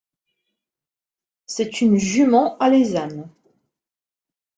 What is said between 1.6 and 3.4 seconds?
une jument alezane.